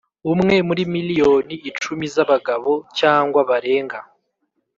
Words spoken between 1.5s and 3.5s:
icumi z'abagabo cyangwa